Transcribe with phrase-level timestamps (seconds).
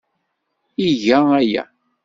[0.87, 1.63] Iga aya.